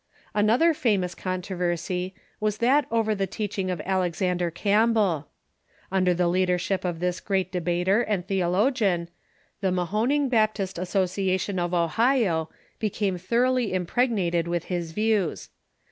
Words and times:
Another 0.33 0.73
famous 0.73 1.13
controversy 1.13 2.15
was 2.39 2.57
that 2.57 2.87
over 2.89 3.13
the 3.13 3.27
teaching 3.27 3.69
of 3.69 3.79
Alexander 3.85 4.49
Campbell. 4.49 5.27
Under 5.91 6.15
the 6.15 6.23
leadershij) 6.27 6.83
of 6.83 6.99
this 6.99 7.19
great 7.19 7.51
de 7.51 7.61
bater 7.61 8.01
and 8.01 8.25
theologian, 8.27 9.09
the 9.59 9.71
Mahoning 9.71 10.27
Baptist 10.27 10.79
Association 10.79 11.59
of 11.59 11.75
Ohio 11.75 12.49
became 12.79 13.19
thoroughly 13.19 13.71
impregnated 13.75 14.47
with 14.47 14.63
his 14.73 14.91
views. 14.91 15.49